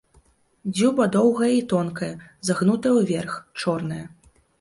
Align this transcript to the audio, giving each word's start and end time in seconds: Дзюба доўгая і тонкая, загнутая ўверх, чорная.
Дзюба 0.77 1.03
доўгая 1.15 1.49
і 1.55 1.59
тонкая, 1.73 2.09
загнутая 2.49 2.93
ўверх, 3.01 3.37
чорная. 3.61 4.01